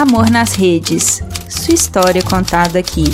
[0.00, 1.22] Amor nas Redes.
[1.46, 3.04] Sua história contada aqui.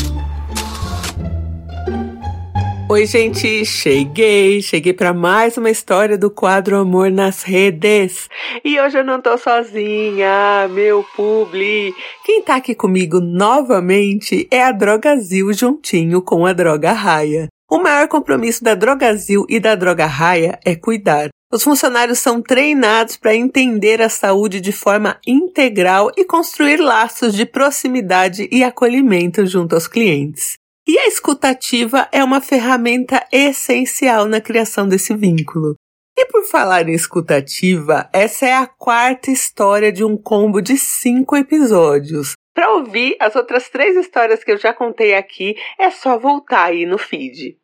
[2.89, 8.29] Oi, gente, cheguei, cheguei para mais uma história do quadro Amor nas Redes.
[8.65, 11.93] E hoje eu não tô sozinha, meu publi.
[12.25, 17.49] Quem tá aqui comigo novamente é a Drogazil juntinho com a Droga Raia.
[17.69, 21.31] O maior compromisso da Drogazil e da Droga Raia é cuidar.
[21.53, 27.47] Os funcionários são treinados para entender a saúde de forma integral e construir laços de
[27.47, 30.55] proximidade e acolhimento junto aos clientes.
[30.89, 35.77] E a escutativa é uma ferramenta essencial na criação desse vínculo.
[36.19, 41.37] E por falar em escutativa, essa é a quarta história de um combo de cinco
[41.37, 42.33] episódios.
[42.55, 46.87] Para ouvir as outras três histórias que eu já contei aqui, é só voltar aí
[46.87, 47.59] no feed.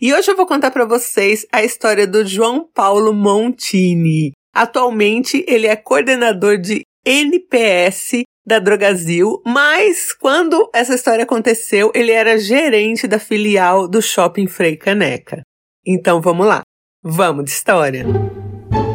[0.00, 4.32] E hoje eu vou contar para vocês a história do João Paulo Montini.
[4.54, 12.38] Atualmente ele é coordenador de NPS da Drogazil, mas quando essa história aconteceu, ele era
[12.38, 15.42] gerente da filial do Shopping Frei Caneca.
[15.86, 16.62] Então vamos lá,
[17.02, 18.04] vamos de história.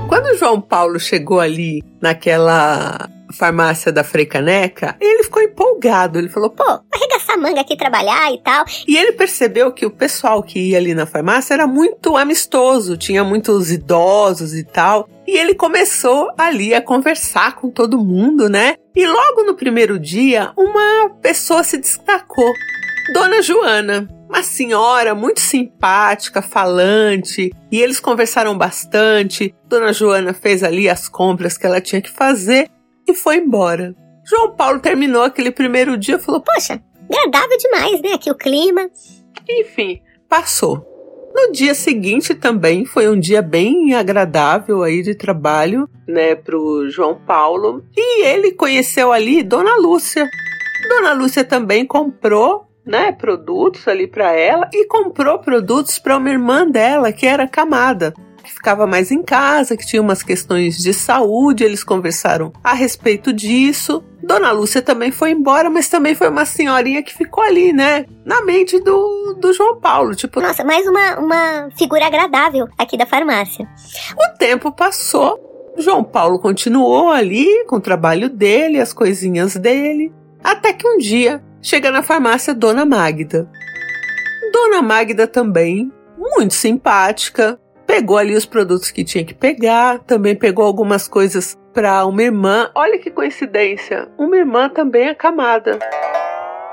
[0.07, 6.17] Quando o João Paulo chegou ali naquela farmácia da Frei Caneca, ele ficou empolgado.
[6.17, 8.65] Ele falou: pô, arregaçar a manga aqui trabalhar e tal.
[8.87, 13.23] E ele percebeu que o pessoal que ia ali na farmácia era muito amistoso, tinha
[13.23, 15.09] muitos idosos e tal.
[15.27, 18.75] E ele começou ali a conversar com todo mundo, né?
[18.95, 22.51] E logo no primeiro dia, uma pessoa se destacou.
[23.13, 29.53] Dona Joana, uma senhora muito simpática, falante, e eles conversaram bastante.
[29.65, 32.69] Dona Joana fez ali as compras que ela tinha que fazer
[33.07, 33.95] e foi embora.
[34.25, 38.13] João Paulo terminou aquele primeiro dia e falou: Poxa, agradável demais, né?
[38.13, 38.89] Aqui o clima.
[39.49, 40.85] Enfim, passou.
[41.33, 47.21] No dia seguinte também foi um dia bem agradável aí de trabalho, né, pro João
[47.25, 47.85] Paulo.
[47.95, 50.27] E ele conheceu ali Dona Lúcia.
[50.89, 56.67] Dona Lúcia também comprou, né, produtos ali para ela e comprou produtos para uma irmã
[56.67, 58.13] dela que era camada
[58.47, 63.33] que ficava mais em casa, que tinha umas questões de saúde, eles conversaram a respeito
[63.33, 64.03] disso.
[64.23, 68.05] Dona Lúcia também foi embora, mas também foi uma senhorinha que ficou ali, né?
[68.25, 70.15] Na mente do, do João Paulo.
[70.15, 73.67] Tipo, nossa, mais uma, uma figura agradável aqui da farmácia.
[74.17, 75.45] O tempo passou.
[75.77, 80.11] João Paulo continuou ali com o trabalho dele, as coisinhas dele.
[80.43, 83.49] Até que um dia chega na farmácia Dona Magda.
[84.51, 90.65] Dona Magda também, muito simpática, pegou ali os produtos que tinha que pegar, também pegou
[90.65, 92.69] algumas coisas para uma irmã.
[92.75, 95.79] Olha que coincidência, uma irmã também acamada.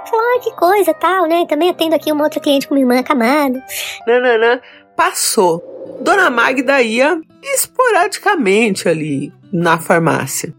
[0.09, 1.47] Falou, que coisa, tal, né?
[1.49, 3.63] Também atendo aqui uma outra cliente com uma irmã acamada.
[4.07, 4.61] Nananã,
[4.97, 5.63] passou.
[6.01, 10.55] Dona Magda ia esporadicamente ali na farmácia.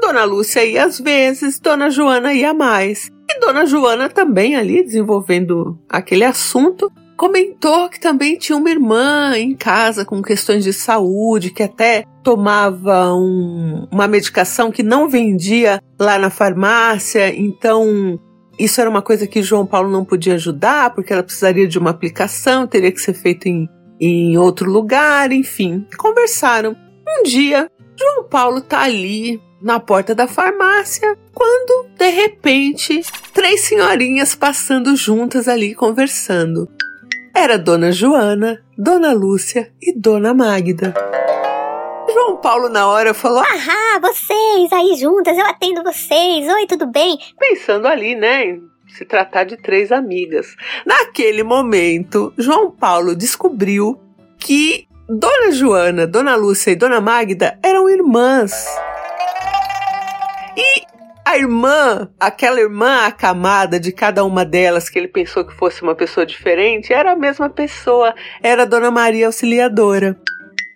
[0.00, 3.10] Dona Lúcia ia às vezes, Dona Joana ia mais.
[3.38, 9.54] E Dona Joana também ali desenvolvendo aquele assunto comentou que também tinha uma irmã em
[9.54, 16.18] casa com questões de saúde, que até tomava um, uma medicação que não vendia lá
[16.18, 18.18] na farmácia, então
[18.58, 21.90] isso era uma coisa que João Paulo não podia ajudar, porque ela precisaria de uma
[21.90, 23.68] aplicação, teria que ser feito em,
[24.00, 25.86] em outro lugar, enfim.
[25.96, 26.76] Conversaram.
[27.08, 33.00] Um dia, João Paulo tá ali na porta da farmácia, quando, de repente,
[33.32, 36.68] três senhorinhas passando juntas ali conversando
[37.32, 40.92] era Dona Joana, Dona Lúcia e Dona Magda.
[42.12, 46.48] João Paulo na hora falou: Ahá, vocês aí juntas, eu atendo vocês.
[46.52, 47.16] Oi, tudo bem?
[47.38, 48.44] Pensando ali, né?
[48.44, 50.56] Em se tratar de três amigas.
[50.84, 53.96] Naquele momento, João Paulo descobriu
[54.36, 58.66] que Dona Joana, Dona Lúcia e Dona Magda eram irmãs.
[61.28, 65.94] A irmã, aquela irmã acamada de cada uma delas, que ele pensou que fosse uma
[65.94, 70.18] pessoa diferente, era a mesma pessoa, era a Dona Maria Auxiliadora.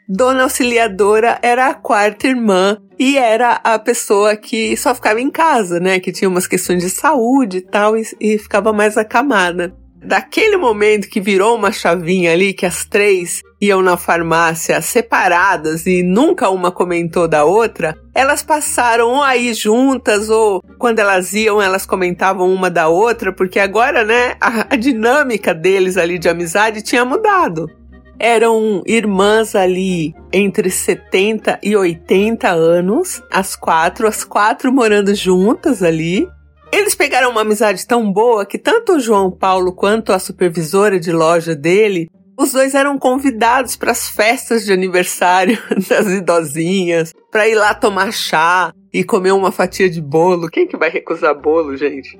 [0.06, 5.81] Dona Auxiliadora era a quarta irmã e era a pessoa que só ficava em casa,
[5.81, 5.99] né?
[5.99, 11.08] Que tinha umas questões de saúde e tal e, e ficava mais acamada daquele momento
[11.08, 16.72] que virou uma chavinha ali, que as três iam na farmácia separadas e nunca uma
[16.72, 22.88] comentou da outra, elas passaram aí juntas ou quando elas iam, elas comentavam uma da
[22.88, 27.70] outra, porque agora, né, a, a dinâmica deles ali de amizade tinha mudado.
[28.19, 36.29] Eram irmãs ali entre 70 e 80 anos, as quatro, as quatro morando juntas ali.
[36.70, 41.11] Eles pegaram uma amizade tão boa que tanto o João Paulo quanto a supervisora de
[41.11, 42.09] loja dele,
[42.42, 45.58] os dois eram convidados para as festas de aniversário
[45.88, 48.72] das idosinhas, para ir lá tomar chá.
[48.92, 50.48] e comeu uma fatia de bolo.
[50.48, 52.18] Quem que vai recusar bolo, gente?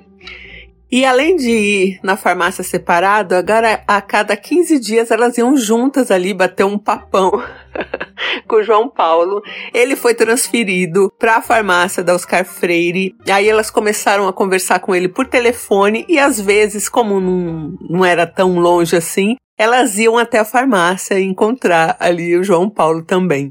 [0.95, 6.11] E além de ir na farmácia separado, agora a cada 15 dias elas iam juntas
[6.11, 7.31] ali bater um papão
[8.47, 9.41] com o João Paulo.
[9.73, 13.15] Ele foi transferido para a farmácia da Oscar Freire.
[13.27, 18.05] Aí elas começaram a conversar com ele por telefone e às vezes, como não, não
[18.05, 23.49] era tão longe assim, elas iam até a farmácia encontrar ali o João Paulo também.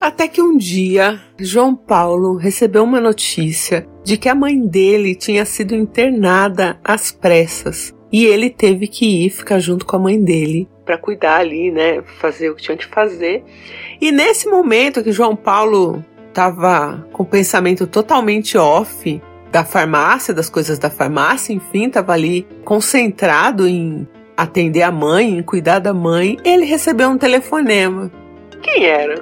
[0.00, 5.44] Até que um dia, João Paulo recebeu uma notícia de que a mãe dele tinha
[5.44, 10.68] sido internada às pressas e ele teve que ir ficar junto com a mãe dele
[10.84, 13.44] para cuidar ali, né, fazer o que tinha que fazer.
[14.00, 20.50] E nesse momento que João Paulo estava com o pensamento totalmente off da farmácia, das
[20.50, 26.36] coisas da farmácia, enfim, estava ali concentrado em atender a mãe, em cuidar da mãe,
[26.44, 28.10] ele recebeu um telefonema.
[28.62, 29.20] Quem era?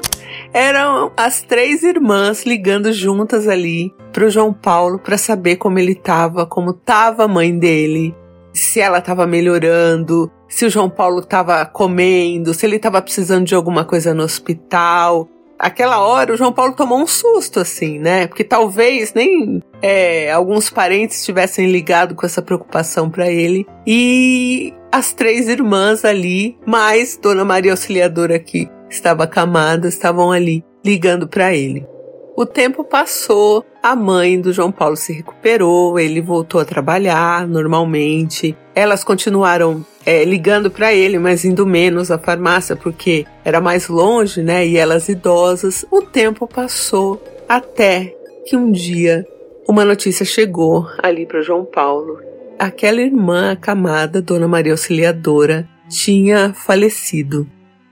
[0.53, 6.45] Eram as três irmãs ligando juntas ali pro João Paulo para saber como ele tava,
[6.45, 8.15] como tava a mãe dele,
[8.53, 13.55] se ela tava melhorando, se o João Paulo tava comendo, se ele tava precisando de
[13.55, 15.29] alguma coisa no hospital.
[15.61, 18.27] Aquela hora o João Paulo tomou um susto, assim, né?
[18.27, 23.67] Porque talvez nem é, alguns parentes tivessem ligado com essa preocupação para ele.
[23.87, 31.29] E as três irmãs ali, mais Dona Maria Auxiliadora aqui, estava acamada, estavam ali ligando
[31.29, 31.87] para ele.
[32.35, 38.57] O tempo passou, a mãe do João Paulo se recuperou, ele voltou a trabalhar normalmente.
[38.75, 44.43] Elas continuaram é, ligando para ele, mas indo menos à farmácia porque era mais longe,
[44.43, 44.67] né?
[44.67, 45.85] E elas idosas.
[45.91, 48.15] O tempo passou até
[48.47, 49.27] que um dia
[49.69, 52.19] uma notícia chegou ali para João Paulo.
[52.59, 57.47] Aquela irmã acamada, Dona Maria Auxiliadora, tinha falecido.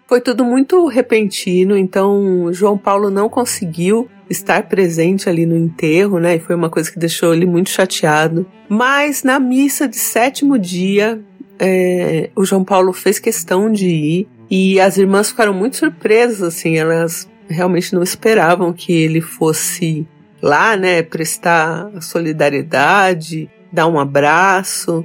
[0.06, 6.36] Foi tudo muito repentino, então João Paulo não conseguiu estar presente ali no enterro, né?
[6.36, 8.46] E foi uma coisa que deixou ele muito chateado.
[8.68, 11.20] Mas na missa de sétimo dia,
[11.58, 16.78] é, o João Paulo fez questão de ir e as irmãs ficaram muito surpresas, assim,
[16.78, 20.06] elas realmente não esperavam que ele fosse
[20.40, 21.02] lá, né?
[21.02, 25.04] Prestar solidariedade, dar um abraço.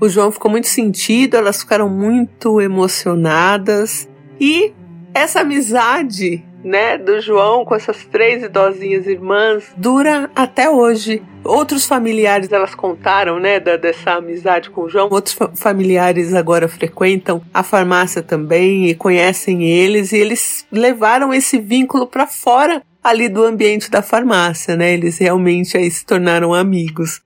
[0.00, 4.08] O João ficou muito sentido, elas ficaram muito emocionadas
[4.40, 4.72] e
[5.12, 11.22] essa amizade, né, do João com essas três idosinhas irmãs dura até hoje.
[11.42, 15.08] Outros familiares elas contaram, né, da, dessa amizade com o João.
[15.10, 21.58] Outros fa familiares agora frequentam a farmácia também e conhecem eles e eles levaram esse
[21.58, 24.92] vínculo para fora ali do ambiente da farmácia, né?
[24.92, 27.22] Eles realmente aí se tornaram amigos.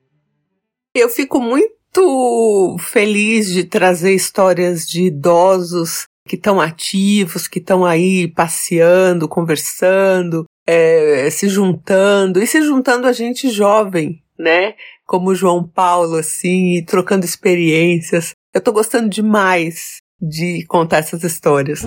[0.95, 8.29] Eu fico muito feliz de trazer histórias de idosos que estão ativos, que estão aí
[8.29, 14.75] passeando, conversando, é, se juntando e se juntando a gente jovem, né?
[15.07, 18.33] Como João Paulo, assim, e trocando experiências.
[18.55, 21.83] Eu tô gostando demais de contar essas histórias.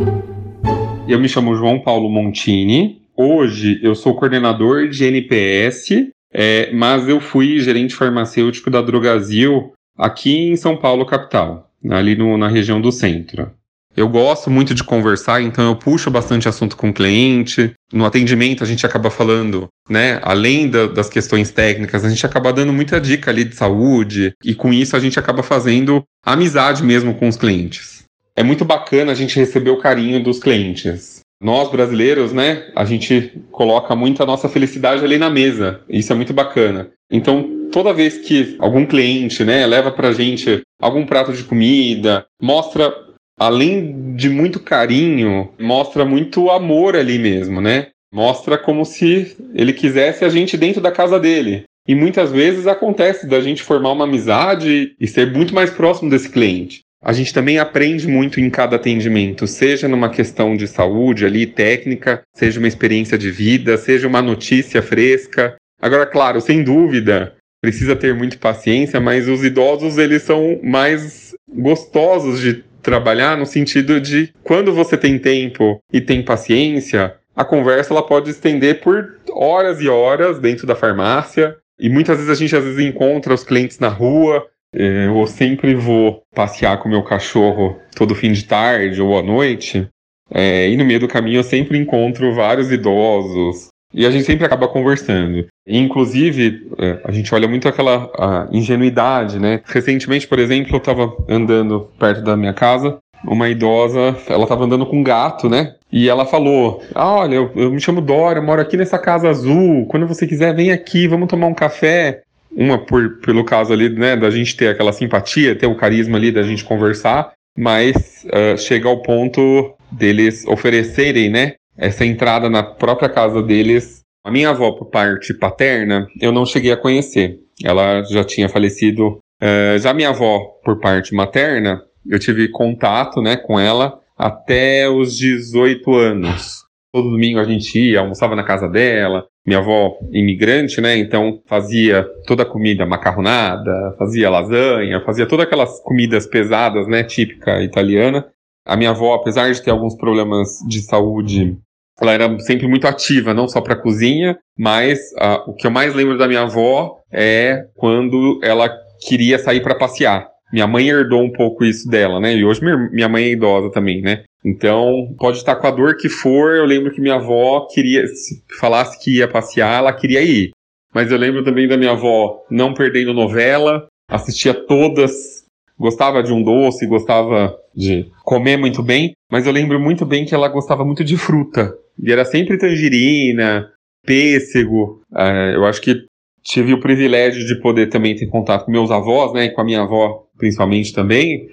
[1.07, 3.01] Eu me chamo João Paulo Montini.
[3.15, 10.51] Hoje eu sou coordenador de NPS, é, mas eu fui gerente farmacêutico da Drogazil aqui
[10.51, 13.51] em São Paulo, capital, ali no, na região do centro.
[13.97, 17.73] Eu gosto muito de conversar, então eu puxo bastante assunto com o cliente.
[17.91, 20.19] No atendimento a gente acaba falando, né?
[20.21, 24.54] Além da, das questões técnicas, a gente acaba dando muita dica ali de saúde e
[24.54, 28.04] com isso a gente acaba fazendo amizade mesmo com os clientes.
[28.35, 31.21] É muito bacana a gente receber o carinho dos clientes.
[31.42, 35.81] Nós brasileiros, né, a gente coloca muito a nossa felicidade ali na mesa.
[35.89, 36.92] Isso é muito bacana.
[37.11, 43.06] Então, toda vez que algum cliente, né, leva pra gente algum prato de comida, mostra
[43.37, 47.87] além de muito carinho, mostra muito amor ali mesmo, né?
[48.11, 51.63] Mostra como se ele quisesse a gente dentro da casa dele.
[51.87, 56.29] E muitas vezes acontece da gente formar uma amizade e ser muito mais próximo desse
[56.29, 56.81] cliente.
[57.01, 62.21] A gente também aprende muito em cada atendimento, seja numa questão de saúde ali, técnica,
[62.35, 65.56] seja uma experiência de vida, seja uma notícia fresca.
[65.79, 72.41] Agora, claro, sem dúvida, precisa ter muito paciência, mas os idosos eles são mais gostosos
[72.41, 78.01] de trabalhar no sentido de quando você tem tempo e tem paciência, a conversa ela
[78.01, 81.57] pode estender por horas e horas dentro da farmácia.
[81.77, 84.47] E muitas vezes a gente às vezes encontra os clientes na rua.
[84.73, 89.85] É, eu sempre vou passear com meu cachorro todo fim de tarde ou à noite.
[90.33, 93.67] É, e no meio do caminho eu sempre encontro vários idosos,
[93.97, 95.47] e a gente sempre acaba conversando.
[95.66, 99.61] E, inclusive, é, a gente olha muito aquela ingenuidade, né?
[99.66, 104.85] Recentemente, por exemplo, eu estava andando perto da minha casa uma idosa, ela estava andando
[104.85, 105.73] com um gato, né?
[105.92, 109.30] E ela falou: ah, Olha, eu, eu, me chamo Dora, eu moro aqui nessa casa
[109.30, 109.87] azul.
[109.87, 112.21] Quando você quiser, vem aqui, vamos tomar um café.
[112.56, 116.31] Uma por, pelo caso ali, né, da gente ter aquela simpatia, ter o carisma ali
[116.31, 123.09] da gente conversar, mas uh, chega ao ponto deles oferecerem, né, essa entrada na própria
[123.09, 124.01] casa deles.
[124.25, 127.39] A minha avó, por parte paterna, eu não cheguei a conhecer.
[127.63, 129.19] Ela já tinha falecido.
[129.41, 135.15] Uh, já minha avó, por parte materna, eu tive contato, né, com ela até os
[135.15, 136.65] 18 anos.
[136.91, 139.25] Todo domingo a gente ia, almoçava na casa dela.
[139.45, 140.97] Minha avó, imigrante, né?
[140.97, 147.03] Então fazia toda a comida macarronada, fazia lasanha, fazia todas aquelas comidas pesadas, né?
[147.03, 148.25] Típica italiana.
[148.65, 151.57] A minha avó, apesar de ter alguns problemas de saúde,
[152.01, 155.95] ela era sempre muito ativa, não só para cozinha, mas uh, o que eu mais
[155.95, 158.69] lembro da minha avó é quando ela
[159.07, 160.27] queria sair para passear.
[160.51, 162.33] Minha mãe herdou um pouco isso dela, né?
[162.33, 162.61] E hoje
[162.92, 164.23] minha mãe é idosa também, né?
[164.45, 168.42] Então, pode estar com a dor que for, eu lembro que minha avó queria, se
[168.59, 170.51] falasse que ia passear, ela queria ir.
[170.94, 175.44] Mas eu lembro também da minha avó não perdendo novela, assistia todas,
[175.77, 180.33] gostava de um doce, gostava de comer muito bem, mas eu lembro muito bem que
[180.33, 181.73] ela gostava muito de fruta.
[182.01, 183.71] E era sempre tangerina,
[184.06, 185.01] pêssego.
[185.11, 186.06] Uh, eu acho que
[186.44, 189.66] tive o privilégio de poder também ter contato com meus avós, né, e com a
[189.66, 191.47] minha avó principalmente também.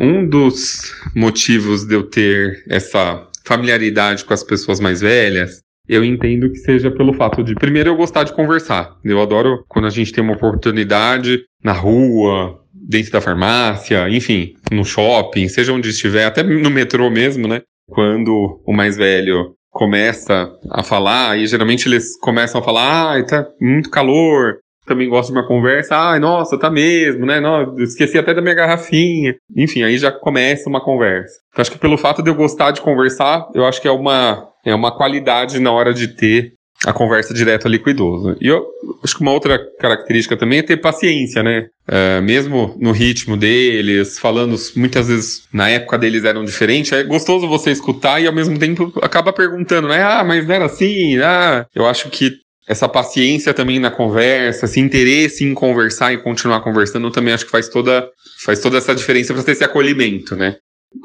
[0.00, 6.50] Um dos motivos de eu ter essa familiaridade com as pessoas mais velhas, eu entendo
[6.50, 8.96] que seja pelo fato de, primeiro, eu gostar de conversar.
[9.04, 14.84] Eu adoro quando a gente tem uma oportunidade na rua, dentro da farmácia, enfim, no
[14.84, 17.62] shopping, seja onde estiver, até no metrô mesmo, né?
[17.90, 23.44] Quando o mais velho começa a falar, e geralmente eles começam a falar, ah, tá
[23.60, 27.40] muito calor, também gosto de uma conversa, ai, nossa, tá mesmo, né?
[27.40, 29.34] Não, esqueci até da minha garrafinha.
[29.56, 31.34] Enfim, aí já começa uma conversa.
[31.50, 34.48] Então, acho que pelo fato de eu gostar de conversar, eu acho que é uma,
[34.64, 36.52] é uma qualidade na hora de ter
[36.86, 38.36] a conversa direto ali com o idoso.
[38.40, 38.66] E eu
[39.02, 41.66] acho que uma outra característica também é ter paciência, né?
[41.86, 47.48] É, mesmo no ritmo deles, falando muitas vezes na época deles eram diferentes, é gostoso
[47.48, 50.02] você escutar e ao mesmo tempo acaba perguntando, né?
[50.02, 51.18] Ah, mas não era assim?
[51.18, 52.32] Ah, eu acho que
[52.66, 57.50] essa paciência também na conversa, esse interesse em conversar e continuar conversando, também acho que
[57.50, 58.08] faz toda,
[58.44, 60.56] faz toda essa diferença para ter esse acolhimento, né?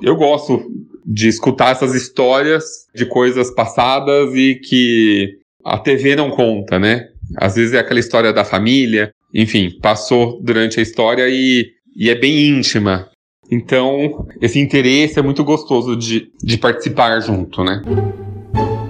[0.02, 0.66] Eu gosto
[1.06, 2.64] de escutar essas histórias
[2.96, 7.10] de coisas passadas e que a TV não conta, né?
[7.38, 12.16] Às vezes é aquela história da família, enfim, passou durante a história e, e é
[12.16, 13.08] bem íntima.
[13.52, 17.82] Então, esse interesse é muito gostoso de, de participar junto, né?